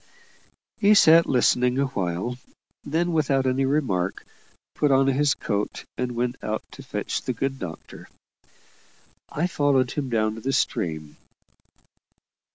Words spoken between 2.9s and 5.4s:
without any remark, put on his